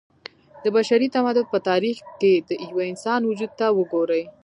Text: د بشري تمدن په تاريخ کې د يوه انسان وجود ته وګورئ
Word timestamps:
د 0.63 0.65
بشري 0.75 1.07
تمدن 1.15 1.45
په 1.53 1.57
تاريخ 1.69 1.97
کې 2.19 2.33
د 2.47 2.49
يوه 2.69 2.83
انسان 2.91 3.21
وجود 3.25 3.51
ته 3.59 3.65
وګورئ 3.77 4.23